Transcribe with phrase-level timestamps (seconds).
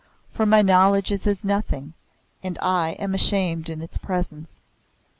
[0.33, 1.93] For my knowledge is as nothing,
[2.41, 4.63] and I am ashamed in its presence."